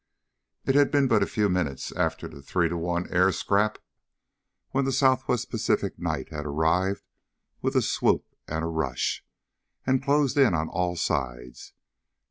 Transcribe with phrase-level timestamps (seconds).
[0.65, 3.77] It had been but a few minutes after the three to one air scrap
[4.71, 7.03] when the Southwest Pacific night had arrived
[7.61, 9.23] with a swoop and a rush,
[9.85, 11.73] and closed in on all sides.